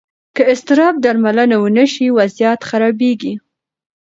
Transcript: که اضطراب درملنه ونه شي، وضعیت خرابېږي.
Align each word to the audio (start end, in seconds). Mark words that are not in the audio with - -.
که 0.35 0.43
اضطراب 0.51 0.95
درملنه 1.05 1.57
ونه 1.63 1.85
شي، 1.93 2.05
وضعیت 2.17 2.59
خرابېږي. 2.69 3.33